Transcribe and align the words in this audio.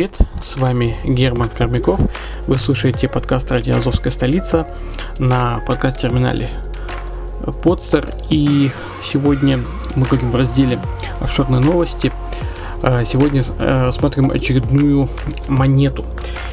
Привет, 0.00 0.18
с 0.42 0.56
вами 0.56 0.96
Герман 1.04 1.50
Пермяков. 1.50 2.00
Вы 2.46 2.56
слушаете 2.56 3.06
подкаст 3.06 3.52
«Радио 3.52 3.76
Азовская 3.76 4.10
столица» 4.10 4.66
на 5.18 5.62
подкаст-терминале 5.66 6.48
Подстер. 7.62 8.08
И 8.30 8.70
сегодня 9.04 9.60
мы 9.96 10.06
говорим 10.06 10.30
в 10.30 10.36
разделе 10.36 10.78
«Офшорные 11.20 11.60
новости». 11.60 12.10
А, 12.82 13.04
Сегодня 13.04 13.42
э, 13.42 13.84
рассмотрим 13.84 14.30
очередную 14.30 15.10
монету. 15.48 16.06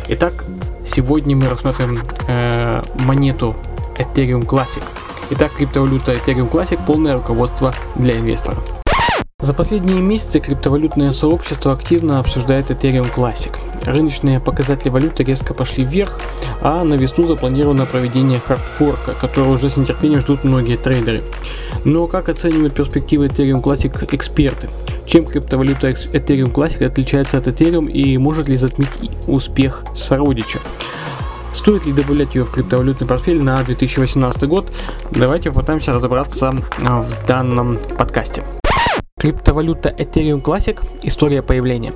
Итак, 0.09 0.43
сегодня 0.85 1.37
мы 1.37 1.47
рассмотрим 1.47 1.99
э, 2.27 2.83
монету 2.95 3.55
Ethereum 3.97 4.45
Classic. 4.45 4.83
Итак, 5.29 5.53
криптовалюта 5.53 6.11
Ethereum 6.11 6.51
Classic– 6.51 6.77
полное 6.85 7.13
руководство 7.13 7.73
для 7.95 8.19
инвесторов. 8.19 8.76
За 9.47 9.53
последние 9.53 10.01
месяцы 10.01 10.41
криптовалютное 10.41 11.13
сообщество 11.13 11.71
активно 11.71 12.19
обсуждает 12.19 12.69
Ethereum 12.69 13.09
Classic. 13.15 13.55
Рыночные 13.85 14.41
показатели 14.41 14.89
валюты 14.89 15.23
резко 15.23 15.53
пошли 15.53 15.85
вверх, 15.85 16.19
а 16.59 16.83
на 16.83 16.95
весну 16.95 17.25
запланировано 17.27 17.85
проведение 17.85 18.41
хардфорка, 18.41 19.13
который 19.13 19.53
уже 19.53 19.69
с 19.69 19.77
нетерпением 19.77 20.19
ждут 20.19 20.43
многие 20.43 20.75
трейдеры. 20.75 21.23
Но 21.85 22.07
как 22.07 22.27
оценивают 22.27 22.75
перспективы 22.75 23.27
Ethereum 23.27 23.63
Classic 23.63 24.13
эксперты? 24.13 24.67
Чем 25.05 25.23
криптовалюта 25.23 25.91
Ethereum 25.91 26.51
Classic 26.51 26.85
отличается 26.85 27.37
от 27.37 27.47
Ethereum 27.47 27.89
и 27.89 28.17
может 28.17 28.49
ли 28.49 28.57
затмить 28.57 28.89
успех 29.27 29.85
сородича? 29.95 30.59
Стоит 31.55 31.85
ли 31.85 31.93
добавлять 31.93 32.35
ее 32.35 32.43
в 32.43 32.51
криптовалютный 32.51 33.07
портфель 33.07 33.41
на 33.41 33.63
2018 33.63 34.43
год? 34.43 34.73
Давайте 35.11 35.51
попытаемся 35.51 35.93
разобраться 35.93 36.53
а, 36.85 37.01
в 37.01 37.25
данном 37.25 37.79
подкасте. 37.97 38.43
Криптовалюта 39.17 39.89
Ethereum 39.89 40.43
Classic. 40.43 40.79
История 41.01 41.41
появления. 41.41 41.91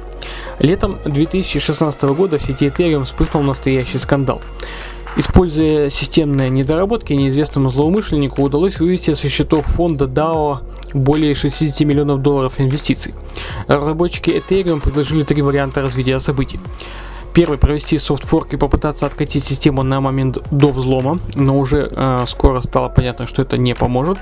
Летом 0.57 0.97
2016 1.05 2.01
года 2.03 2.39
в 2.39 2.41
сети 2.41 2.65
Ethereum 2.65 3.03
вспыхнул 3.03 3.43
настоящий 3.43 3.99
скандал. 3.99 4.41
Используя 5.17 5.89
системные 5.89 6.49
недоработки, 6.49 7.13
неизвестному 7.13 7.69
злоумышленнику 7.69 8.41
удалось 8.41 8.79
вывести 8.79 9.13
со 9.13 9.29
счетов 9.29 9.67
фонда 9.67 10.05
DAO 10.05 10.59
более 10.93 11.35
60 11.35 11.81
миллионов 11.81 12.21
долларов 12.21 12.59
инвестиций. 12.59 13.13
Разработчики 13.67 14.31
Ethereum 14.31 14.81
предложили 14.81 15.23
три 15.23 15.43
варианта 15.43 15.81
развития 15.81 16.19
событий. 16.19 16.59
Первый 17.33 17.57
провести 17.57 17.97
софтфорк 17.97 18.53
и 18.53 18.57
попытаться 18.57 19.05
откатить 19.05 19.43
систему 19.43 19.83
на 19.83 20.01
момент 20.01 20.39
до 20.51 20.69
взлома, 20.69 21.19
но 21.35 21.57
уже 21.57 21.89
э, 21.89 22.25
скоро 22.27 22.59
стало 22.61 22.89
понятно, 22.89 23.25
что 23.25 23.41
это 23.41 23.57
не 23.57 23.73
поможет. 23.73 24.17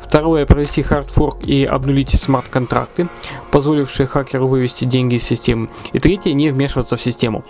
Второе 0.00 0.46
провести 0.46 0.82
хардфорк 0.82 1.44
и 1.44 1.64
обнулить 1.64 2.10
смарт-контракты, 2.10 3.08
позволившие 3.50 4.06
хакеру 4.06 4.46
вывести 4.46 4.84
деньги 4.84 5.16
из 5.16 5.24
системы. 5.24 5.70
И 5.92 5.98
третье 5.98 6.32
не 6.34 6.50
вмешиваться 6.50 6.96
в 6.96 7.02
систему. 7.02 7.44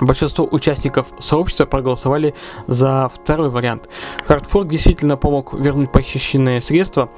Большинство 0.00 0.46
участников 0.50 1.08
сообщества 1.18 1.64
проголосовали 1.64 2.34
за 2.66 3.08
второй 3.08 3.48
вариант. 3.48 3.88
Хардфорк 4.26 4.68
действительно 4.68 5.16
помог 5.16 5.54
вернуть 5.54 5.90
похищенные 5.90 6.60
средства 6.60 7.08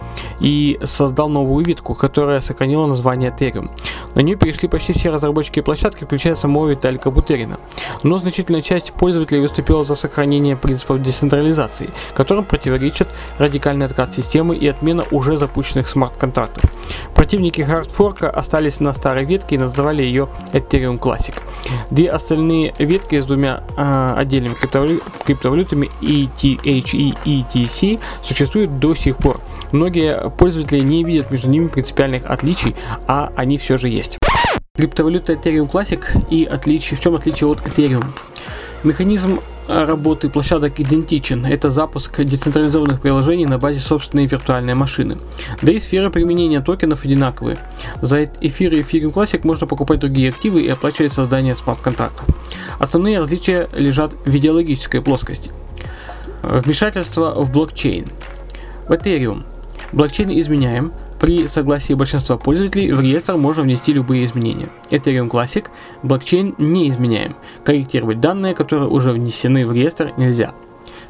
и 0.40 0.78
создал 0.84 1.28
новую 1.28 1.64
ветку, 1.64 1.94
которая 1.94 2.40
сохранила 2.40 2.86
название 2.86 3.34
Ethereum. 3.36 3.70
На 4.14 4.20
нее 4.20 4.36
перешли 4.36 4.68
почти 4.68 4.92
все 4.92 5.10
разработчики 5.10 5.60
площадки, 5.60 6.04
включая 6.04 6.34
самого 6.34 6.68
Виталика 6.68 7.10
Бутерина. 7.10 7.58
Но 8.02 8.18
значительная 8.18 8.60
часть 8.60 8.92
пользователей 8.92 9.40
выступила 9.40 9.82
за 9.84 9.94
сохранение 9.94 10.56
принципов 10.56 11.02
децентрализации, 11.02 11.90
которым 12.14 12.44
противоречит 12.44 13.08
радикальный 13.38 13.86
откат 13.86 14.14
системы 14.14 14.56
и 14.56 14.66
отмена 14.68 15.04
уже 15.10 15.36
запущенных 15.36 15.88
смарт-контрактов. 15.88 16.70
Противники 17.14 17.62
хардфорка 17.62 18.30
остались 18.30 18.80
на 18.80 18.92
старой 18.92 19.24
ветке 19.24 19.56
и 19.56 19.58
называли 19.58 20.02
ее 20.02 20.28
Ethereum 20.52 20.98
Classic. 20.98 21.34
Две 21.90 22.08
остальные 22.10 22.67
ветки 22.78 23.20
с 23.20 23.26
двумя 23.26 23.62
а, 23.76 24.14
отдельными 24.16 24.54
криптовалю- 24.54 25.02
криптовалютами 25.24 25.90
ETH 26.00 26.44
и 26.44 27.42
ETC 27.42 28.00
существуют 28.22 28.78
до 28.78 28.94
сих 28.94 29.16
пор. 29.16 29.40
Многие 29.72 30.30
пользователи 30.30 30.80
не 30.80 31.04
видят 31.04 31.30
между 31.30 31.48
ними 31.48 31.68
принципиальных 31.68 32.24
отличий, 32.24 32.74
а 33.06 33.32
они 33.36 33.58
все 33.58 33.76
же 33.76 33.88
есть. 33.88 34.18
Криптовалюта 34.74 35.32
Ethereum 35.32 35.70
Classic 35.70 36.00
и 36.30 36.44
отличие, 36.44 36.96
в 36.96 37.00
чем 37.00 37.14
отличие 37.16 37.48
от 37.48 37.58
Ethereum? 37.66 38.04
Механизм 38.84 39.40
э, 39.40 39.57
работы 39.68 40.30
площадок 40.30 40.80
идентичен. 40.80 41.44
Это 41.44 41.70
запуск 41.70 42.20
децентрализованных 42.22 43.00
приложений 43.00 43.46
на 43.46 43.58
базе 43.58 43.80
собственной 43.80 44.26
виртуальной 44.26 44.74
машины. 44.74 45.18
Да 45.62 45.72
и 45.72 45.78
сфера 45.78 46.10
применения 46.10 46.60
токенов 46.60 47.04
одинаковые. 47.04 47.58
За 48.00 48.24
эфир 48.24 48.72
и 48.74 48.80
Ethereum 48.80 49.12
Classic 49.12 49.40
можно 49.44 49.66
покупать 49.66 50.00
другие 50.00 50.30
активы 50.30 50.62
и 50.62 50.68
оплачивать 50.68 51.12
создание 51.12 51.54
смарт-контрактов. 51.54 52.26
Основные 52.78 53.18
различия 53.18 53.68
лежат 53.74 54.14
в 54.24 54.34
идеологической 54.34 55.02
плоскости. 55.02 55.52
Э, 56.42 56.60
Вмешательство 56.64 57.34
в 57.34 57.52
блокчейн. 57.52 58.06
В 58.88 58.92
Ethereum 58.92 59.44
блокчейн 59.92 60.30
изменяем. 60.40 60.92
При 61.18 61.48
согласии 61.48 61.94
большинства 61.94 62.36
пользователей 62.36 62.92
в 62.92 63.00
реестр 63.00 63.36
можно 63.36 63.62
внести 63.64 63.92
любые 63.92 64.24
изменения. 64.24 64.68
Ethereum 64.90 65.28
Classic 65.28 65.66
блокчейн 66.02 66.54
не 66.58 66.88
изменяем. 66.90 67.36
Корректировать 67.64 68.20
данные, 68.20 68.54
которые 68.54 68.88
уже 68.88 69.12
внесены 69.12 69.66
в 69.66 69.72
реестр, 69.72 70.12
нельзя. 70.16 70.54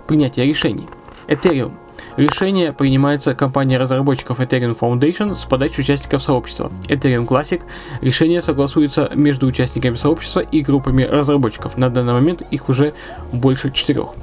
Принятие 0.06 0.46
решений. 0.46 0.88
Ethereum. 1.26 1.72
Решения 2.16 2.72
принимаются 2.72 3.34
компанией 3.34 3.78
разработчиков 3.78 4.40
Ethereum 4.40 4.76
Foundation 4.78 5.34
с 5.34 5.44
подачи 5.44 5.80
участников 5.80 6.22
сообщества. 6.22 6.72
Ethereum 6.88 7.26
Classic. 7.26 7.62
Решения 8.00 8.40
согласуются 8.40 9.10
между 9.14 9.46
участниками 9.46 9.94
сообщества 9.94 10.40
и 10.40 10.62
группами 10.62 11.02
разработчиков. 11.02 11.76
На 11.76 11.90
данный 11.90 12.14
момент 12.14 12.42
их 12.50 12.68
уже 12.68 12.94
больше 13.32 13.70
четырех. 13.70 14.14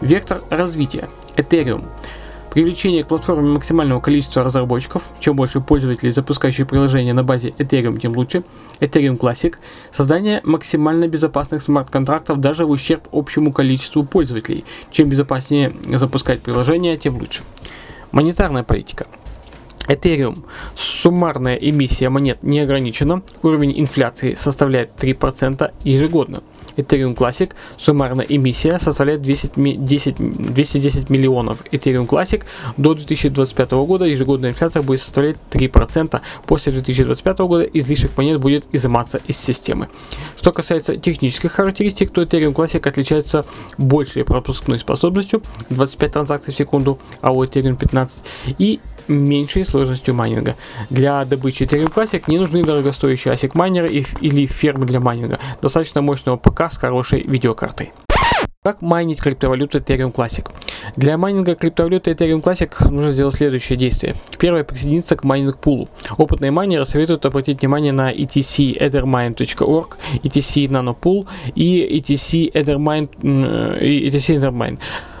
Вектор 0.00 0.42
развития. 0.48 1.08
Ethereum. 1.36 1.86
Привлечение 2.54 3.02
к 3.02 3.08
платформе 3.08 3.48
максимального 3.48 4.00
количества 4.00 4.44
разработчиков. 4.44 5.02
Чем 5.18 5.34
больше 5.34 5.60
пользователей, 5.60 6.12
запускающих 6.12 6.68
приложения 6.68 7.12
на 7.12 7.24
базе 7.24 7.48
Ethereum, 7.48 7.98
тем 7.98 8.16
лучше. 8.16 8.44
Ethereum 8.78 9.18
Classic. 9.18 9.56
Создание 9.90 10.40
максимально 10.44 11.08
безопасных 11.08 11.62
смарт-контрактов 11.62 12.38
даже 12.38 12.64
в 12.64 12.70
ущерб 12.70 13.08
общему 13.10 13.52
количеству 13.52 14.04
пользователей. 14.04 14.64
Чем 14.92 15.08
безопаснее 15.08 15.72
запускать 15.88 16.42
приложение, 16.42 16.96
тем 16.96 17.16
лучше. 17.16 17.42
Монетарная 18.12 18.62
политика. 18.62 19.08
Ethereum. 19.88 20.44
Суммарная 20.76 21.56
эмиссия 21.56 22.08
монет 22.08 22.44
не 22.44 22.60
ограничена. 22.60 23.22
Уровень 23.42 23.80
инфляции 23.80 24.34
составляет 24.34 24.92
3% 24.96 25.72
ежегодно. 25.82 26.44
Ethereum 26.76 27.14
Classic. 27.16 27.50
Суммарная 27.76 28.26
эмиссия 28.28 28.78
составляет 28.78 29.22
200, 29.22 29.52
ми- 29.56 29.76
10 29.76 30.16
210 30.18 31.10
миллионов. 31.10 31.58
Ethereum 31.72 32.06
Classic. 32.06 32.42
До 32.76 32.94
2025 32.94 33.72
года 33.86 34.04
ежегодная 34.04 34.50
инфляция 34.50 34.82
будет 34.82 35.00
составлять 35.00 35.36
3%. 35.50 36.20
После 36.46 36.72
2025 36.72 37.38
года 37.40 37.64
излишек 37.64 38.16
монет 38.16 38.40
будет 38.40 38.64
изыматься 38.72 39.20
из 39.26 39.38
системы. 39.38 39.88
Что 40.36 40.52
касается 40.52 40.96
технических 40.96 41.52
характеристик, 41.52 42.10
то 42.12 42.22
Ethereum 42.22 42.54
Classic 42.54 42.86
отличается 42.88 43.44
большей 43.78 44.24
пропускной 44.24 44.78
способностью 44.78 45.42
25 45.70 46.12
транзакций 46.12 46.52
в 46.52 46.56
секунду, 46.56 46.98
а 47.20 47.32
у 47.32 47.44
Ethereum 47.44 47.76
15 47.76 48.22
и 48.58 48.80
меньшей 49.08 49.64
сложностью 49.64 50.14
майнинга. 50.14 50.56
Для 50.90 51.24
добычи 51.24 51.62
Ethereum 51.62 51.92
Classic 51.92 52.22
не 52.26 52.38
нужны 52.38 52.64
дорогостоящие 52.64 53.34
ASIC 53.34 53.50
майнеры 53.54 53.88
или 53.88 54.46
фермы 54.46 54.86
для 54.86 55.00
майнинга. 55.00 55.38
Достаточно 55.60 56.02
мощного 56.02 56.36
ПК 56.36 56.72
с 56.72 56.76
хорошей 56.76 57.22
видеокартой. 57.22 57.92
Как 58.64 58.80
майнить 58.80 59.20
криптовалюту 59.20 59.76
Ethereum 59.76 60.10
Classic? 60.10 60.50
Для 60.96 61.18
майнинга 61.18 61.54
криптовалюты 61.54 62.12
Ethereum 62.12 62.42
Classic 62.42 62.70
нужно 62.90 63.12
сделать 63.12 63.34
следующее 63.34 63.76
действие. 63.76 64.14
Первое, 64.38 64.64
присоединиться 64.64 65.16
к 65.16 65.24
майнинг 65.24 65.58
пулу. 65.58 65.90
Опытные 66.16 66.50
майнеры 66.50 66.86
советуют 66.86 67.26
обратить 67.26 67.60
внимание 67.60 67.92
на 67.92 68.10
etc 68.10 68.78
ethermine.org, 68.78 69.98
etc 70.22 70.68
nanopool 70.70 71.26
и 71.54 72.00
etc 72.00 72.52
ethermine, 72.54 73.10
etc 73.20 74.38
ethermine. 74.38 74.78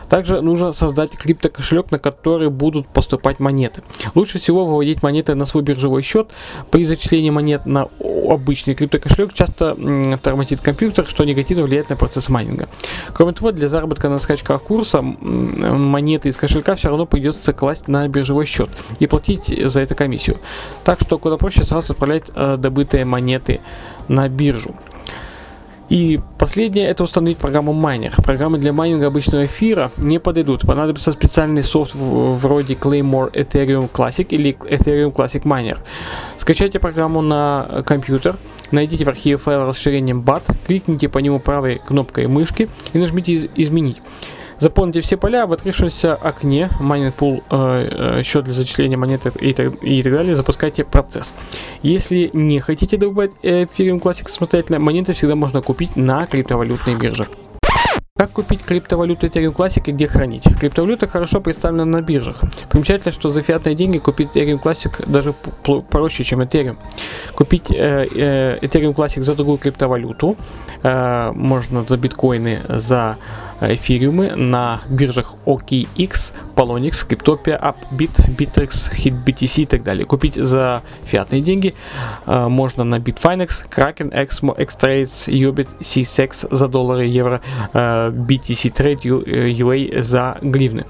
Также 0.08 0.40
нужно 0.40 0.72
создать 0.72 1.12
криптокошелек, 1.12 1.90
на 1.90 1.98
который 1.98 2.50
будут 2.50 2.86
поступать 2.88 3.40
монеты. 3.40 3.82
Лучше 4.14 4.38
всего 4.38 4.64
выводить 4.66 5.02
монеты 5.02 5.34
на 5.34 5.46
свой 5.46 5.62
биржевой 5.62 6.02
счет. 6.02 6.30
При 6.70 6.86
зачислении 6.86 7.30
монет 7.30 7.66
на 7.66 7.88
обычный 8.28 8.74
криптокошелек 8.74 9.32
часто 9.32 9.76
м, 9.78 10.18
тормозит 10.18 10.60
компьютер, 10.60 11.06
что 11.08 11.24
негативно 11.24 11.64
влияет 11.64 11.90
на 11.90 11.96
процесс 11.96 12.28
майнинга. 12.28 12.68
Кроме 13.12 13.32
того, 13.32 13.52
для 13.52 13.68
заработка 13.68 14.08
на 14.08 14.18
скачках 14.18 14.62
курса 14.62 15.02
монеты 15.02 16.28
из 16.28 16.36
кошелька 16.36 16.74
все 16.74 16.88
равно 16.88 17.06
придется 17.06 17.52
класть 17.52 17.88
на 17.88 18.06
биржевой 18.08 18.46
счет 18.46 18.70
и 18.98 19.06
платить 19.06 19.52
за 19.70 19.80
это 19.80 19.94
комиссию. 19.94 20.38
Так 20.84 21.00
что 21.00 21.18
куда 21.18 21.36
проще 21.36 21.64
сразу 21.64 21.92
отправлять 21.92 22.24
э, 22.34 22.56
добытые 22.58 23.04
монеты 23.04 23.60
на 24.08 24.28
биржу. 24.28 24.74
И 25.88 26.20
последнее 26.38 26.88
это 26.88 27.04
установить 27.04 27.38
программу 27.38 27.72
майнер. 27.72 28.14
Программы 28.22 28.58
для 28.58 28.72
майнинга 28.72 29.08
обычного 29.08 29.44
эфира 29.44 29.90
не 29.96 30.18
подойдут. 30.18 30.62
Понадобится 30.62 31.12
специальный 31.12 31.62
софт 31.62 31.92
вроде 31.94 32.74
Claymore 32.74 33.32
Ethereum 33.32 33.90
Classic 33.90 34.26
или 34.30 34.56
Ethereum 34.64 35.12
Classic 35.12 35.42
Miner. 35.42 35.78
Скачайте 36.38 36.78
программу 36.78 37.20
на 37.22 37.82
компьютер, 37.86 38.36
найдите 38.70 39.04
в 39.04 39.08
архиве 39.08 39.36
файл 39.36 39.66
расширением 39.66 40.22
BAT, 40.22 40.42
кликните 40.66 41.08
по 41.08 41.18
нему 41.18 41.38
правой 41.38 41.80
кнопкой 41.86 42.26
мышки 42.26 42.68
и 42.92 42.98
нажмите 42.98 43.32
«Из- 43.32 43.48
«Изменить». 43.54 44.00
Заполните 44.58 45.00
все 45.00 45.16
поля 45.16 45.46
в 45.46 45.52
открывшемся 45.52 46.14
окне 46.14 46.70
майнинг 46.80 47.14
пул 47.14 47.42
э, 47.50 48.18
э, 48.18 48.22
счет 48.22 48.44
для 48.44 48.54
зачисления 48.54 48.96
монет 48.96 49.26
и 49.26 49.52
так, 49.52 49.82
и 49.82 50.02
так 50.02 50.12
далее. 50.12 50.34
Запускайте 50.34 50.84
процесс. 50.84 51.32
Если 51.82 52.30
не 52.32 52.60
хотите 52.60 52.96
добывать 52.96 53.32
э, 53.42 53.64
Ethereum 53.64 54.00
Classic 54.00 54.28
самостоятельно, 54.28 54.78
монеты 54.78 55.12
всегда 55.12 55.34
можно 55.34 55.60
купить 55.62 55.96
на 55.96 56.26
криптовалютной 56.26 56.94
бирже. 56.94 57.26
Как 58.16 58.30
купить 58.30 58.62
криптовалюту 58.62 59.26
Ethereum 59.26 59.52
Classic 59.52 59.82
и 59.86 59.90
где 59.90 60.06
хранить? 60.06 60.44
Криптовалюта 60.60 61.08
хорошо 61.08 61.40
представлена 61.40 61.84
на 61.84 62.00
биржах. 62.00 62.42
Примечательно, 62.70 63.10
что 63.10 63.28
за 63.28 63.42
фиатные 63.42 63.74
деньги 63.74 63.98
купить 63.98 64.36
Ethereum 64.36 64.62
Classic 64.62 65.10
даже 65.10 65.34
проще, 65.90 66.22
чем 66.22 66.40
Ethereum. 66.40 66.76
Купить 67.34 67.72
э, 67.72 68.06
э, 68.14 68.58
Ethereum 68.62 68.94
Classic 68.94 69.20
за 69.20 69.34
другую 69.34 69.58
криптовалюту 69.58 70.36
э, 70.84 71.32
можно 71.34 71.84
за 71.88 71.96
биткоины, 71.96 72.60
за 72.68 73.16
эфириумы 73.60 74.36
на 74.36 74.82
биржах 74.88 75.34
OKX, 75.46 76.34
Polonix, 76.54 77.06
Cryptopia, 77.08 77.60
Upbit, 77.60 78.36
Bittrex, 78.36 78.90
HitBTC 78.92 79.62
и 79.62 79.66
так 79.66 79.82
далее. 79.82 80.06
Купить 80.06 80.34
за 80.34 80.82
фиатные 81.04 81.40
деньги 81.40 81.74
э, 82.26 82.48
можно 82.48 82.84
на 82.84 82.96
Bitfinex, 82.96 83.68
Kraken, 83.70 84.12
Exmo, 84.12 84.56
Xtrades, 84.56 85.28
Ubit, 85.28 85.68
CSEX 85.80 86.54
за 86.54 86.68
доллары, 86.68 87.06
евро, 87.06 87.40
э, 87.72 88.10
BTC 88.10 88.72
Trade, 88.72 89.24
э, 89.26 89.50
UA 89.50 90.02
за 90.02 90.38
гривны. 90.42 90.84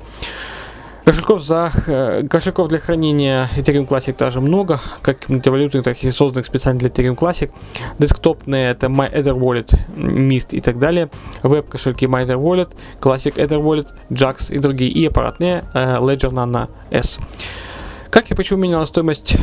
Кошельков, 1.04 1.44
за, 1.44 1.70
э, 1.86 2.26
кошельков 2.28 2.68
для 2.68 2.78
хранения 2.78 3.50
Ethereum 3.56 3.86
Classic 3.86 4.14
тоже 4.14 4.40
много, 4.40 4.80
как 5.02 5.18
криптовалютных, 5.18 5.84
так 5.84 6.02
и 6.02 6.10
созданных 6.10 6.46
специально 6.46 6.80
для 6.80 6.88
Ethereum 6.88 7.14
Classic. 7.14 7.50
Десктопные 7.98 8.70
это 8.70 8.86
MyEtherWallet, 8.86 9.78
Mist 9.96 10.48
и 10.52 10.60
так 10.60 10.78
далее. 10.78 11.10
Веб-кошельки 11.42 12.06
MyEtherWallet, 12.06 12.70
Classic 13.00 13.34
EtherWallet, 13.34 13.88
Jax 14.08 14.50
и 14.50 14.58
другие. 14.58 14.90
И 14.90 15.06
аппаратные 15.06 15.64
э, 15.74 15.98
Ledger 15.98 16.30
Nano 16.30 16.70
S. 16.90 17.18
Как 18.08 18.30
и 18.30 18.34
почему 18.34 18.60
менялась 18.60 18.88
стоимость 18.88 19.36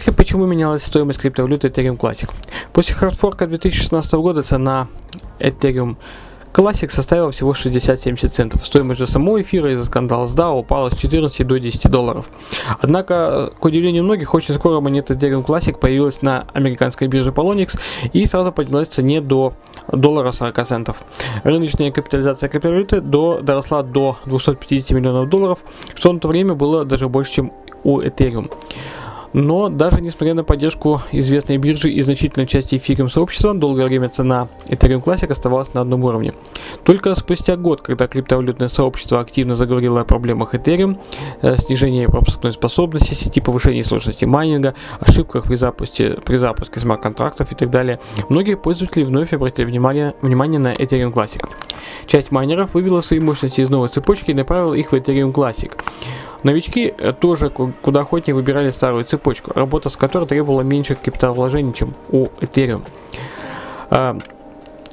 Как 0.00 0.14
и 0.14 0.16
почему 0.16 0.46
менялась 0.46 0.82
стоимость 0.82 1.20
криптовалюты 1.20 1.68
Ethereum 1.68 1.98
Classic? 1.98 2.30
После 2.72 2.94
хардфорка 2.94 3.46
2016 3.46 4.14
года 4.14 4.42
цена 4.42 4.88
Ethereum 5.38 5.96
Classic 6.54 6.88
составила 6.88 7.30
всего 7.32 7.52
60-70 7.52 8.28
центов. 8.28 8.64
Стоимость 8.64 8.98
же 8.98 9.06
самого 9.06 9.42
эфира 9.42 9.70
из-за 9.74 9.84
скандала 9.84 10.24
с 10.24 10.34
DAO 10.34 10.60
упала 10.60 10.88
с 10.88 10.96
14 10.96 11.46
до 11.46 11.60
10 11.60 11.90
долларов. 11.90 12.30
Однако, 12.80 13.52
к 13.60 13.62
удивлению 13.62 14.04
многих, 14.04 14.32
очень 14.32 14.54
скоро 14.54 14.80
монета 14.80 15.12
Ethereum 15.12 15.44
Classic 15.44 15.78
появилась 15.78 16.22
на 16.22 16.46
американской 16.54 17.06
бирже 17.06 17.30
Polonix 17.30 17.78
и 18.14 18.24
сразу 18.24 18.52
поднялась 18.52 18.88
в 18.88 18.92
цене 18.92 19.20
до 19.20 19.52
доллара 19.92 20.32
40 20.32 20.66
центов. 20.66 21.02
Рыночная 21.44 21.92
капитализация 21.92 22.48
криптовалюты 22.48 23.02
до, 23.02 23.40
доросла 23.42 23.82
до 23.82 24.16
250 24.24 24.92
миллионов 24.92 25.28
долларов, 25.28 25.58
что 25.94 26.10
на 26.10 26.20
то 26.20 26.28
время 26.28 26.54
было 26.54 26.86
даже 26.86 27.06
больше, 27.06 27.32
чем 27.32 27.52
у 27.84 28.00
Ethereum. 28.00 28.50
Но 29.32 29.68
даже 29.68 30.00
несмотря 30.00 30.34
на 30.34 30.44
поддержку 30.44 31.02
известной 31.12 31.56
биржи 31.56 31.90
и 31.90 32.00
значительной 32.02 32.46
части 32.46 32.76
эфириум 32.76 33.08
сообщества, 33.08 33.54
долгое 33.54 33.86
время 33.86 34.08
цена 34.08 34.48
Ethereum 34.66 35.02
Classic 35.02 35.30
оставалась 35.30 35.72
на 35.74 35.82
одном 35.82 36.04
уровне. 36.04 36.34
Только 36.84 37.14
спустя 37.14 37.56
год, 37.56 37.80
когда 37.80 38.08
криптовалютное 38.08 38.68
сообщество 38.68 39.20
активно 39.20 39.54
заговорило 39.54 40.00
о 40.00 40.04
проблемах 40.04 40.54
Ethereum, 40.54 40.98
э, 41.42 41.56
снижении 41.56 42.06
пропускной 42.06 42.52
способности 42.52 43.14
сети, 43.14 43.40
повышении 43.40 43.82
сложности 43.82 44.24
майнинга, 44.24 44.74
ошибках 44.98 45.44
при 45.44 45.54
запуске, 45.54 46.18
при 46.24 46.36
запуске 46.36 46.80
смарт-контрактов 46.80 47.52
и 47.52 47.54
так 47.54 47.70
далее, 47.70 48.00
многие 48.28 48.56
пользователи 48.56 49.04
вновь 49.04 49.32
обратили 49.32 49.66
внимание, 49.66 50.14
внимание 50.22 50.58
на 50.58 50.72
Ethereum 50.72 51.12
Classic. 51.12 51.48
Часть 52.06 52.30
майнеров 52.32 52.74
вывела 52.74 53.00
свои 53.00 53.20
мощности 53.20 53.60
из 53.60 53.70
новой 53.70 53.88
цепочки 53.88 54.32
и 54.32 54.34
направила 54.34 54.74
их 54.74 54.92
в 54.92 54.94
Ethereum 54.94 55.32
Classic. 55.32 55.72
Новички 56.42 56.94
э, 56.96 57.12
тоже 57.12 57.50
ку- 57.50 57.72
куда 57.82 58.00
охотнее 58.00 58.34
выбирали 58.34 58.70
старую 58.70 59.04
цепочку, 59.04 59.52
работа 59.54 59.88
с 59.90 59.96
которой 59.96 60.26
требовала 60.26 60.62
меньше 60.62 60.94
капиталовложений, 60.94 61.74
чем 61.74 61.94
у 62.10 62.24
Ethereum. 62.40 62.82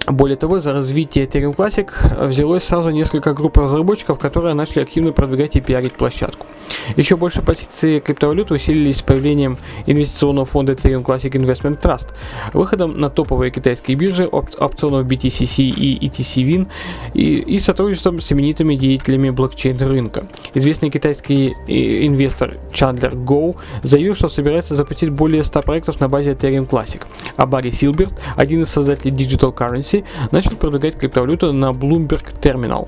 Более 0.07 0.38
того, 0.38 0.59
за 0.59 0.71
развитие 0.71 1.25
Ethereum 1.25 1.54
Classic 1.54 1.89
взялось 2.27 2.63
сразу 2.63 2.92
несколько 2.92 3.33
групп 3.33 3.57
разработчиков, 3.57 4.18
которые 4.18 4.54
начали 4.54 4.81
активно 4.81 5.12
продвигать 5.12 5.57
и 5.57 5.62
пиарить 5.62 5.94
площадку. 5.94 6.48
Еще 6.95 7.18
больше 7.18 7.42
позиции 7.42 8.00
криптовалюты 8.00 8.54
усилились 8.54 8.98
с 8.98 9.01
появлением 9.01 9.57
инвестиционного 9.86 10.45
фонда 10.45 10.74
Ethereum 10.74 11.04
Classic 11.04 11.30
Investment 11.31 11.81
Trust, 11.81 12.13
выходом 12.54 12.98
на 12.98 13.09
топовые 13.09 13.51
китайские 13.51 13.98
биржи 13.98 14.25
оп- 14.25 14.50
опционов 14.57 15.06
BTCC 15.07 15.63
и 15.63 16.07
ETC-WIN 16.07 16.69
и, 17.13 17.36
и 17.36 17.60
сотрудничеством 17.60 18.21
с 18.21 18.31
именитыми 18.31 18.75
деятелями 18.75 19.30
блокчейн 19.30 19.77
рынка. 19.77 20.24
Известный 20.53 20.89
китайский 20.89 21.53
э, 21.68 22.07
инвестор 22.07 22.53
Чандлер 22.71 23.13
Гоу 23.13 23.57
заявил, 23.83 24.15
что 24.15 24.30
собирается 24.30 24.77
запустить 24.77 25.10
более 25.10 25.44
100 25.44 25.62
проектов 25.63 26.00
на 26.00 26.07
базе 26.07 26.31
Ethereum 26.31 26.68
Classic. 26.68 27.01
А 27.36 27.45
Барри 27.45 27.71
Силберт, 27.71 28.13
один 28.38 28.63
из 28.63 28.69
создателей 28.69 29.13
Digital 29.13 29.53
Currency, 29.53 29.97
начал 30.32 30.52
продвигать 30.52 30.98
криптовалюту 30.98 31.54
на 31.54 31.72
Bloomberg 31.72 32.40
Terminal. 32.42 32.88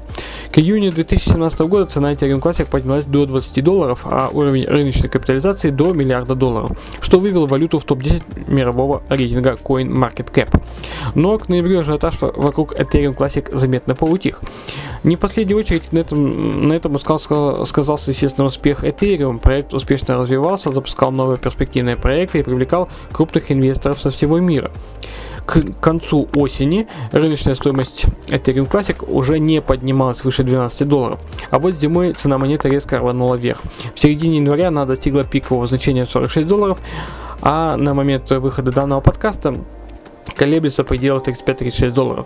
К 0.51 0.57
июню 0.57 0.91
2017 0.91 1.59
года 1.61 1.85
цена 1.85 2.11
Ethereum 2.11 2.41
Classic 2.41 2.65
поднялась 2.65 3.05
до 3.05 3.25
20 3.25 3.63
долларов, 3.63 4.01
а 4.05 4.29
уровень 4.31 4.65
рыночной 4.65 5.09
капитализации 5.09 5.69
до 5.69 5.93
миллиарда 5.93 6.35
долларов, 6.35 6.71
что 7.01 7.19
вывело 7.19 7.45
валюту 7.45 7.79
в 7.79 7.83
топ-10 7.85 8.51
мирового 8.51 9.03
рейтинга 9.09 9.57
CoinMarketCap. 9.63 10.61
Но 11.15 11.37
к 11.37 11.49
ноябрю 11.49 11.81
ажиотаж 11.81 12.19
во- 12.21 12.31
вокруг 12.31 12.73
Ethereum 12.73 13.15
Classic 13.15 13.55
заметно 13.55 13.95
поутих. 13.95 14.41
Не 15.03 15.15
в 15.15 15.19
последнюю 15.19 15.59
очередь 15.59 15.91
на 15.93 15.99
этом, 15.99 16.67
на 16.67 16.73
этом 16.73 16.99
сказал- 16.99 17.65
сказался, 17.65 18.11
естественно, 18.11 18.45
успех 18.47 18.83
Ethereum. 18.83 19.39
Проект 19.39 19.73
успешно 19.73 20.17
развивался, 20.17 20.71
запускал 20.71 21.11
новые 21.11 21.37
перспективные 21.37 21.95
проекты 21.95 22.39
и 22.39 22.43
привлекал 22.43 22.89
крупных 23.11 23.51
инвесторов 23.51 24.01
со 24.01 24.09
всего 24.09 24.39
мира. 24.39 24.71
К 25.49 25.81
концу 25.81 26.27
осени 26.35 26.87
рыночная 27.11 27.55
стоимость 27.55 28.05
Ethereum 28.27 28.69
Classic 28.69 29.03
уже 29.09 29.39
не 29.39 29.61
поднималась 29.61 30.23
выше 30.23 30.43
12 30.43 30.87
долларов, 30.87 31.19
а 31.49 31.57
вот 31.57 31.73
зимой 31.73 32.13
цена 32.13 32.37
монеты 32.37 32.69
резко 32.69 32.99
рванула 32.99 33.33
вверх. 33.33 33.57
В 33.95 33.99
середине 33.99 34.37
января 34.37 34.67
она 34.67 34.85
достигла 34.85 35.23
пикового 35.23 35.65
значения 35.65 36.05
в 36.05 36.11
46 36.11 36.47
долларов, 36.47 36.77
а 37.41 37.77
на 37.77 37.95
момент 37.95 38.29
выхода 38.29 38.71
данного 38.71 39.01
подкаста 39.01 39.55
колеблется 40.39 40.83
в 40.83 40.87
пределах 40.87 41.27
35-36 41.27 41.91
долларов. 41.91 42.25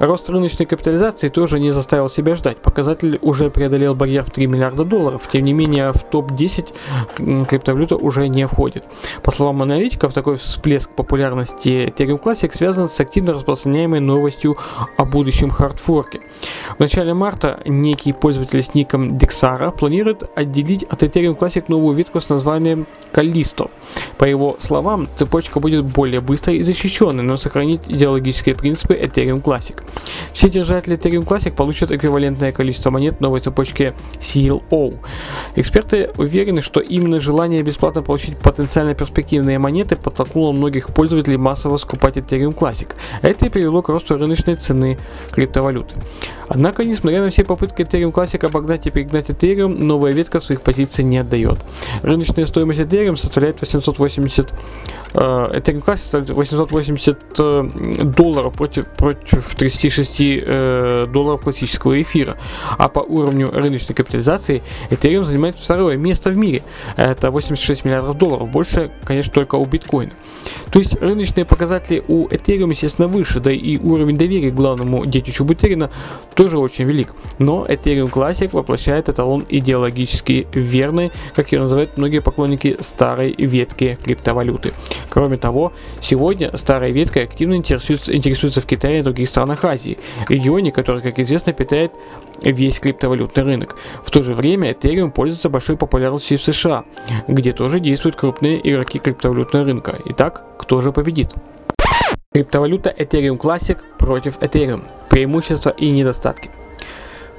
Рост 0.00 0.28
рыночной 0.28 0.66
капитализации 0.66 1.28
тоже 1.28 1.60
не 1.60 1.70
заставил 1.70 2.08
себя 2.08 2.34
ждать. 2.34 2.56
Показатель 2.56 3.18
уже 3.22 3.48
преодолел 3.48 3.94
барьер 3.94 4.24
в 4.24 4.30
3 4.30 4.48
миллиарда 4.48 4.84
долларов. 4.84 5.28
Тем 5.30 5.42
не 5.42 5.52
менее, 5.52 5.92
в 5.92 6.02
топ-10 6.02 6.74
м, 7.20 7.46
криптовалюта 7.46 7.94
уже 7.94 8.28
не 8.28 8.48
входит. 8.48 8.88
По 9.22 9.30
словам 9.30 9.62
аналитиков, 9.62 10.12
такой 10.12 10.36
всплеск 10.36 10.90
популярности 10.90 11.88
Ethereum 11.88 12.20
Classic 12.20 12.52
связан 12.52 12.88
с 12.88 12.98
активно 12.98 13.32
распространяемой 13.34 14.00
новостью 14.00 14.56
о 14.96 15.04
будущем 15.04 15.50
хардфорке. 15.50 16.22
В 16.76 16.80
начале 16.80 17.14
марта 17.14 17.60
некий 17.66 18.12
пользователь 18.12 18.62
с 18.62 18.74
ником 18.74 19.16
Dexara 19.16 19.70
планирует 19.70 20.24
отделить 20.34 20.82
от 20.82 21.04
Ethereum 21.04 21.38
Classic 21.38 21.64
новую 21.68 21.94
ветку 21.94 22.18
с 22.18 22.28
названием 22.28 22.88
Callisto. 23.12 23.70
По 24.18 24.24
его 24.24 24.56
словам, 24.58 25.06
цепочка 25.16 25.60
будет 25.60 25.84
более 25.84 26.20
быстрой 26.20 26.56
и 26.56 26.62
защищенной, 26.64 27.22
но 27.22 27.36
сохранить 27.44 27.82
идеологические 27.86 28.54
принципы 28.54 28.94
Ethereum 28.94 29.42
Classic. 29.42 29.80
Все 30.32 30.48
держатели 30.48 30.96
Ethereum 30.96 31.24
Classic 31.24 31.52
получат 31.52 31.92
эквивалентное 31.92 32.52
количество 32.52 32.90
монет 32.90 33.20
новой 33.20 33.40
цепочки 33.40 33.92
CLO. 34.18 34.94
Эксперты 35.54 36.10
уверены, 36.16 36.60
что 36.60 36.80
именно 36.80 37.20
желание 37.20 37.62
бесплатно 37.62 38.02
получить 38.02 38.38
потенциально 38.38 38.94
перспективные 38.94 39.58
монеты 39.58 39.96
подтолкнуло 39.96 40.52
многих 40.52 40.88
пользователей 40.88 41.36
массово 41.36 41.76
скупать 41.76 42.16
Ethereum 42.16 42.56
Classic. 42.56 42.88
Это 43.22 43.46
и 43.46 43.48
привело 43.48 43.82
к 43.82 43.88
росту 43.90 44.16
рыночной 44.16 44.56
цены 44.56 44.98
криптовалюты. 45.30 45.96
Однако, 46.48 46.84
несмотря 46.84 47.22
на 47.22 47.30
все 47.30 47.44
попытки 47.44 47.82
Ethereum 47.82 48.12
Classic 48.12 48.44
обогнать 48.44 48.86
и 48.86 48.90
перегнать 48.90 49.30
Ethereum, 49.30 49.82
новая 49.82 50.12
ветка 50.12 50.40
своих 50.40 50.60
позиций 50.60 51.04
не 51.04 51.18
отдает. 51.18 51.58
Рыночная 52.02 52.46
стоимость 52.46 52.80
Ethereum 52.80 53.16
составляет 53.16 53.60
880 53.60 54.52
э, 55.14 55.18
Ethereum 55.18 55.84
Classic 55.84 55.96
составляет 55.96 56.30
880 56.30 57.18
э, 57.38 57.70
долларов 58.04 58.54
против, 58.54 58.86
против 58.88 59.54
36 59.54 60.20
э, 60.20 61.06
долларов 61.12 61.42
классического 61.42 62.00
эфира. 62.00 62.36
А 62.76 62.88
по 62.88 63.00
уровню 63.00 63.50
рыночной 63.50 63.94
капитализации 63.94 64.62
Ethereum 64.90 65.24
занимает 65.24 65.58
второе 65.58 65.96
место 65.96 66.30
в 66.30 66.36
мире. 66.36 66.62
Это 66.96 67.30
86 67.30 67.84
миллиардов 67.84 68.18
долларов. 68.18 68.50
Больше, 68.50 68.90
конечно, 69.04 69.32
только 69.32 69.56
у 69.56 69.64
биткоина. 69.64 70.12
То 70.70 70.78
есть 70.78 71.00
рыночные 71.00 71.44
показатели 71.44 72.02
у 72.08 72.26
Ethereum, 72.28 72.70
естественно, 72.70 73.08
выше, 73.08 73.40
да 73.40 73.52
и 73.52 73.78
уровень 73.78 74.16
доверия 74.16 74.50
к 74.50 74.54
главному 74.54 75.06
детищу 75.06 75.44
Бутерина 75.44 75.90
тоже 76.34 76.58
очень 76.58 76.84
велик. 76.84 77.12
Но 77.38 77.64
Ethereum 77.64 78.10
Classic 78.10 78.48
воплощает 78.52 79.08
эталон 79.08 79.44
идеологически 79.48 80.46
верной, 80.52 81.12
как 81.34 81.52
ее 81.52 81.60
называют 81.60 81.96
многие 81.96 82.20
поклонники 82.20 82.76
старой 82.80 83.34
ветки 83.36 83.98
криптовалюты. 84.02 84.72
Кроме 85.08 85.36
того, 85.36 85.72
сегодня 86.00 86.56
старая 86.56 86.90
ветка 86.90 87.20
активно 87.22 87.54
интересуется, 87.54 88.14
интересуется 88.14 88.60
в 88.60 88.66
Китае 88.66 89.00
и 89.00 89.02
других 89.02 89.28
странах 89.28 89.64
Азии, 89.64 89.98
регионе, 90.28 90.72
который, 90.72 91.02
как 91.02 91.18
известно, 91.18 91.52
питает 91.52 91.92
весь 92.42 92.80
криптовалютный 92.80 93.42
рынок. 93.42 93.76
В 94.04 94.10
то 94.10 94.22
же 94.22 94.34
время 94.34 94.72
Ethereum 94.72 95.10
пользуется 95.10 95.48
большой 95.48 95.76
популярностью 95.76 96.38
в 96.38 96.42
США, 96.42 96.84
где 97.28 97.52
тоже 97.52 97.80
действуют 97.80 98.16
крупные 98.16 98.60
игроки 98.68 98.98
криптовалютного 98.98 99.64
рынка. 99.64 99.98
Итак, 100.06 100.44
кто 100.58 100.80
же 100.80 100.92
победит? 100.92 101.32
Криптовалюта 102.34 102.90
Ethereum 102.90 103.38
Classic 103.38 103.78
против 103.96 104.38
Ethereum. 104.38 104.82
Преимущества 105.08 105.70
и 105.70 105.88
недостатки. 105.92 106.50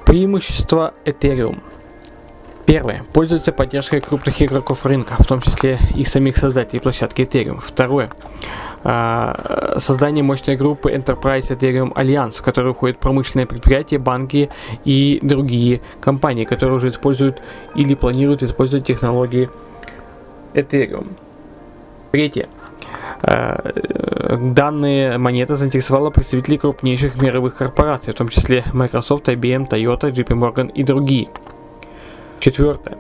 Преимущества 0.06 0.94
Ethereum. 1.04 1.60
Первое. 2.66 3.04
Пользуется 3.12 3.52
поддержкой 3.52 4.00
крупных 4.00 4.42
игроков 4.42 4.86
рынка, 4.86 5.16
в 5.20 5.25
том 5.25 5.42
числе 5.42 5.78
и 5.96 6.06
самих 6.06 6.38
создателей 6.38 6.80
площадки 6.80 7.24
Ethereum. 7.24 7.60
Второе. 7.62 8.10
А, 8.86 9.75
создание 9.80 10.24
мощной 10.24 10.56
группы 10.56 10.90
Enterprise 10.94 11.50
Ethereum 11.50 11.92
Alliance, 11.94 12.40
в 12.40 12.44
которую 12.44 12.74
входят 12.74 12.98
промышленные 12.98 13.48
предприятия, 13.48 13.98
банки 13.98 14.50
и 14.86 15.20
другие 15.22 15.82
компании, 16.00 16.46
которые 16.46 16.78
уже 16.78 16.88
используют 16.88 17.42
или 17.75 17.96
планируют 17.96 18.44
использовать 18.44 18.86
технологии 18.86 19.50
Ethereum. 20.54 21.18
Третье. 22.14 22.48
А, 23.22 23.74
данные 24.38 25.17
монеты 25.17 25.55
заинтересовала 25.55 26.10
представителей 26.10 26.57
крупнейших 26.57 27.22
мировых 27.22 27.55
корпораций, 27.55 28.13
в 28.13 28.17
том 28.17 28.29
числе 28.29 28.63
Microsoft, 28.74 29.27
IBM, 29.29 29.69
Toyota, 29.69 30.10
JP 30.10 30.27
Morgan 30.27 30.72
и 30.72 30.84
другие. 30.84 31.29
Четвертое. 32.39 32.98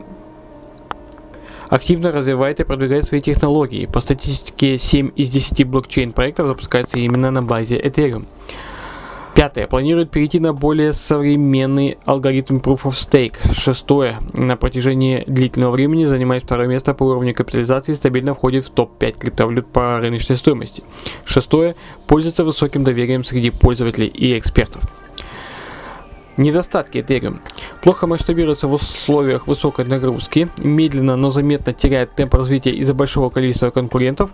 Активно 1.69 2.11
развивает 2.11 2.59
и 2.59 2.63
продвигает 2.63 3.05
свои 3.05 3.21
технологии. 3.21 3.85
По 3.85 3.99
статистике 3.99 4.77
7 4.77 5.11
из 5.15 5.29
10 5.29 5.67
блокчейн 5.67 6.13
проектов 6.13 6.47
запускаются 6.47 6.99
именно 6.99 7.31
на 7.31 7.41
базе 7.41 7.79
Ethereum. 7.79 8.27
Пятое. 9.35 9.67
Планирует 9.67 10.11
перейти 10.11 10.39
на 10.39 10.53
более 10.53 10.93
современный 10.93 11.97
алгоритм 12.05 12.59
Proof 12.59 12.83
of 12.83 12.91
Stake. 12.91 13.51
Шестое. 13.51 14.15
На 14.33 14.55
протяжении 14.55 15.25
длительного 15.27 15.71
времени 15.71 16.05
занимает 16.05 16.43
второе 16.43 16.67
место 16.67 16.93
по 16.93 17.03
уровню 17.03 17.35
капитализации 17.35 17.91
и 17.91 17.95
стабильно 17.95 18.33
входит 18.33 18.63
в 18.63 18.69
топ-5 18.69 19.19
криптовалют 19.19 19.67
по 19.67 19.99
рыночной 19.99 20.37
стоимости. 20.37 20.83
Шестое. 21.25 21.75
Пользуется 22.07 22.45
высоким 22.45 22.85
доверием 22.85 23.25
среди 23.25 23.49
пользователей 23.49 24.07
и 24.07 24.39
экспертов. 24.39 24.81
Недостатки 26.37 26.99
Ethereum. 26.99 27.39
Плохо 27.81 28.07
масштабируется 28.07 28.69
в 28.69 28.73
условиях 28.73 29.47
высокой 29.47 29.83
нагрузки, 29.83 30.49
медленно, 30.63 31.17
но 31.17 31.29
заметно 31.29 31.73
теряет 31.73 32.15
темп 32.15 32.35
развития 32.35 32.71
из-за 32.71 32.93
большого 32.93 33.29
количества 33.29 33.69
конкурентов, 33.69 34.31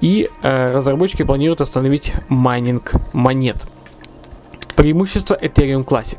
и 0.00 0.28
э, 0.42 0.76
разработчики 0.76 1.22
планируют 1.22 1.60
остановить 1.60 2.12
майнинг 2.28 2.92
монет. 3.12 3.66
Преимущество 4.80 5.34
Ethereum 5.34 5.84
Classic. 5.84 6.16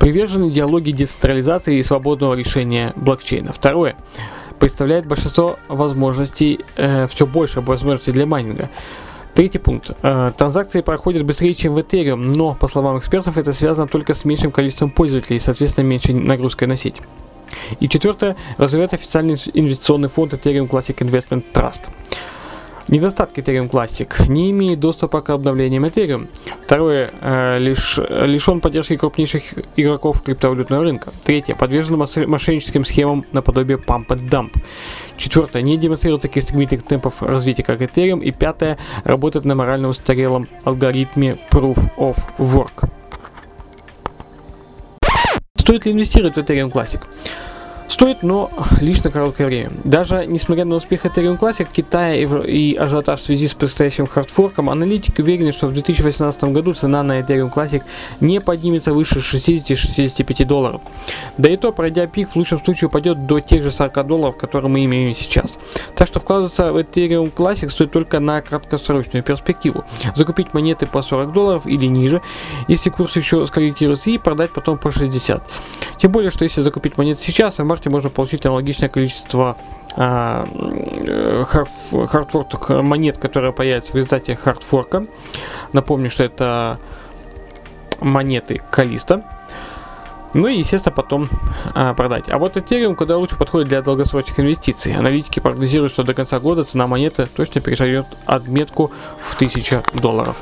Привержен 0.00 0.48
идеологии 0.48 0.90
децентрализации 0.90 1.76
и 1.76 1.84
свободного 1.84 2.34
решения 2.34 2.92
блокчейна. 2.96 3.52
Второе. 3.52 3.94
Представляет 4.58 5.06
большинство 5.06 5.56
возможностей, 5.68 6.58
э, 6.74 7.06
все 7.06 7.28
больше 7.28 7.60
возможностей 7.60 8.10
для 8.10 8.26
майнинга. 8.26 8.70
Третий 9.34 9.58
пункт. 9.58 9.92
Э, 10.02 10.32
транзакции 10.36 10.80
проходят 10.80 11.24
быстрее, 11.24 11.54
чем 11.54 11.74
в 11.74 11.78
Ethereum, 11.78 12.16
но, 12.16 12.56
по 12.56 12.66
словам 12.66 12.98
экспертов, 12.98 13.38
это 13.38 13.52
связано 13.52 13.86
только 13.86 14.14
с 14.14 14.24
меньшим 14.24 14.50
количеством 14.50 14.90
пользователей 14.90 15.36
и, 15.36 15.38
соответственно, 15.38 15.84
меньшей 15.84 16.12
нагрузкой 16.12 16.66
на 16.66 16.74
сеть. 16.74 17.00
И 17.78 17.88
четвертое. 17.88 18.34
Развивает 18.58 18.94
официальный 18.94 19.36
инвестиционный 19.54 20.08
фонд 20.08 20.34
Ethereum 20.34 20.68
Classic 20.68 20.96
Investment 20.96 21.44
Trust. 21.54 21.82
Недостатки 22.92 23.40
Ethereum 23.40 23.70
Classic. 23.70 24.28
Не 24.28 24.50
имеет 24.50 24.78
доступа 24.78 25.22
к 25.22 25.30
обновлениям 25.30 25.86
Ethereum. 25.86 26.28
Второе. 26.62 27.10
Э, 27.22 27.58
лиш, 27.58 27.96
лишен 27.96 28.60
поддержки 28.60 28.98
крупнейших 28.98 29.44
игроков 29.76 30.20
криптовалютного 30.20 30.84
рынка. 30.84 31.10
Третье. 31.24 31.54
Подвержен 31.54 31.96
мошенническим 31.96 32.84
схемам 32.84 33.24
наподобие 33.32 33.78
Pump 33.78 34.08
and 34.08 34.28
Dump. 34.28 34.50
Четвертое. 35.16 35.62
Не 35.62 35.78
демонстрирует 35.78 36.20
таких 36.20 36.42
стремительных 36.42 36.84
темпов 36.84 37.22
развития, 37.22 37.62
как 37.62 37.80
Ethereum. 37.80 38.22
И 38.22 38.30
пятое. 38.30 38.76
Работает 39.04 39.46
на 39.46 39.54
морально 39.54 39.88
устарелом 39.88 40.46
алгоритме 40.64 41.38
Proof 41.50 41.78
of 41.96 42.18
Work. 42.36 42.90
Стоит 45.56 45.86
ли 45.86 45.92
инвестировать 45.92 46.34
в 46.34 46.38
Ethereum 46.40 46.70
Classic? 46.70 47.00
Стоит, 47.92 48.22
но 48.22 48.50
лишь 48.80 49.04
на 49.04 49.10
короткое 49.10 49.46
время. 49.46 49.70
Даже 49.84 50.24
несмотря 50.26 50.64
на 50.64 50.76
успех 50.76 51.04
Ethereum 51.04 51.38
Classic, 51.38 51.68
Китая 51.70 52.14
и 52.14 52.74
ажиотаж 52.74 53.20
в 53.20 53.24
связи 53.26 53.46
с 53.46 53.52
предстоящим 53.52 54.06
хардфорком, 54.06 54.70
аналитики 54.70 55.20
уверены, 55.20 55.52
что 55.52 55.66
в 55.66 55.74
2018 55.74 56.44
году 56.44 56.72
цена 56.72 57.02
на 57.02 57.20
Ethereum 57.20 57.52
Classic 57.52 57.82
не 58.20 58.40
поднимется 58.40 58.94
выше 58.94 59.18
60-65 59.18 60.46
долларов. 60.46 60.80
Да 61.36 61.50
и 61.50 61.58
то, 61.58 61.70
пройдя 61.70 62.06
пик, 62.06 62.30
в 62.30 62.36
лучшем 62.36 62.64
случае 62.64 62.88
упадет 62.88 63.26
до 63.26 63.40
тех 63.40 63.62
же 63.62 63.70
40 63.70 64.06
долларов, 64.06 64.38
которые 64.38 64.70
мы 64.70 64.86
имеем 64.86 65.14
сейчас. 65.14 65.58
Так 65.94 66.08
что 66.08 66.18
вкладываться 66.18 66.72
в 66.72 66.78
Ethereum 66.78 67.30
Classic 67.30 67.68
стоит 67.68 67.92
только 67.92 68.20
на 68.20 68.40
краткосрочную 68.40 69.22
перспективу. 69.22 69.84
Закупить 70.16 70.54
монеты 70.54 70.86
по 70.86 71.02
40 71.02 71.34
долларов 71.34 71.66
или 71.66 71.84
ниже, 71.84 72.22
если 72.68 72.88
курс 72.88 73.16
еще 73.16 73.46
скорректируется, 73.46 74.08
и 74.08 74.16
продать 74.16 74.50
потом 74.54 74.78
по 74.78 74.90
60. 74.90 75.46
Тем 75.98 76.10
более, 76.10 76.30
что 76.30 76.44
если 76.44 76.62
закупить 76.62 76.96
монеты 76.96 77.22
сейчас, 77.22 77.58
в 77.58 77.64
марте 77.64 77.81
можно 77.88 78.10
получить 78.10 78.46
аналогичное 78.46 78.88
количество 78.88 79.56
а, 79.96 80.46
хардфорк 82.06 82.68
монет, 82.70 83.18
которые 83.18 83.52
появятся 83.52 83.92
в 83.92 83.94
результате 83.94 84.36
хардфорка. 84.36 85.06
Напомню, 85.72 86.10
что 86.10 86.24
это 86.24 86.78
монеты 88.00 88.60
Калиста. 88.70 89.24
Ну 90.34 90.46
и, 90.46 90.58
естественно, 90.58 90.94
потом 90.94 91.28
а, 91.74 91.92
продать. 91.92 92.30
А 92.30 92.38
вот 92.38 92.56
Ethereum 92.56 92.94
куда 92.94 93.18
лучше 93.18 93.36
подходит 93.36 93.68
для 93.68 93.82
долгосрочных 93.82 94.40
инвестиций. 94.40 94.94
Аналитики 94.96 95.40
прогнозируют, 95.40 95.92
что 95.92 96.04
до 96.04 96.14
конца 96.14 96.40
года 96.40 96.64
цена 96.64 96.86
монеты 96.86 97.26
точно 97.26 97.60
перешагнет 97.60 98.06
отметку 98.24 98.90
в 99.20 99.34
1000 99.34 99.82
долларов. 99.94 100.36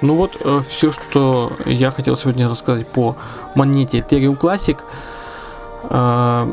Ну 0.00 0.16
вот, 0.16 0.36
э, 0.42 0.62
все, 0.68 0.90
что 0.90 1.52
я 1.66 1.90
хотел 1.90 2.16
сегодня 2.16 2.48
рассказать 2.48 2.88
по 2.88 3.16
монете 3.54 3.98
Ethereum 3.98 4.38
Classic. 4.38 4.78
Э, 5.84 6.46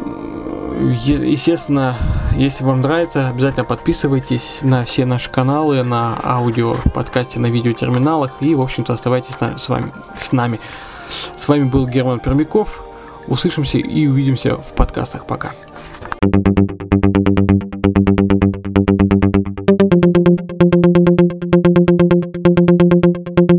естественно, 1.02 1.98
если 2.36 2.64
вам 2.64 2.82
нравится, 2.82 3.30
обязательно 3.30 3.66
подписывайтесь 3.66 4.60
на 4.62 4.86
все 4.86 5.06
наши 5.06 5.30
каналы, 5.30 5.84
на 5.84 6.16
аудио, 6.24 6.76
подкасте, 6.94 7.40
на 7.40 7.48
видеотерминалах 7.48 8.42
и, 8.42 8.56
в 8.56 8.62
общем-то, 8.62 8.94
оставайтесь 8.94 9.36
с, 9.36 9.70
вами, 9.70 9.92
с 10.16 10.32
нами. 10.32 10.60
С 11.36 11.48
вами 11.48 11.64
был 11.64 11.88
Герман 11.88 12.20
Пермяков. 12.20 12.84
Услышимся 13.28 13.78
и 13.78 14.08
увидимся 14.08 14.58
в 14.58 14.74
подкастах. 14.74 15.26
Пока. 15.26 15.52
thank 16.20 18.20
you 18.20 18.27